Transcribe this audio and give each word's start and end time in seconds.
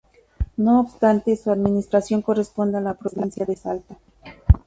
No 0.57 0.79
obstante, 0.79 1.35
su 1.37 1.51
administración 1.51 2.23
corresponde 2.23 2.79
a 2.79 2.81
la 2.81 2.95
provincia 2.95 3.45
de 3.45 3.55
Salta. 3.55 3.99